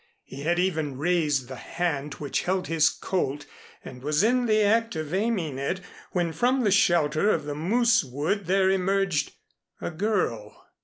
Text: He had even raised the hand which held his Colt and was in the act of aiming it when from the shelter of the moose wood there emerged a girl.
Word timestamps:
He 0.23 0.41
had 0.41 0.57
even 0.57 0.97
raised 0.97 1.47
the 1.47 1.57
hand 1.57 2.15
which 2.15 2.41
held 2.41 2.65
his 2.65 2.89
Colt 2.89 3.45
and 3.85 4.01
was 4.01 4.23
in 4.23 4.47
the 4.47 4.63
act 4.63 4.95
of 4.95 5.13
aiming 5.13 5.59
it 5.59 5.79
when 6.11 6.33
from 6.33 6.63
the 6.63 6.71
shelter 6.71 7.29
of 7.29 7.45
the 7.45 7.53
moose 7.53 8.03
wood 8.03 8.47
there 8.47 8.71
emerged 8.71 9.33
a 9.79 9.91
girl. 9.91 10.65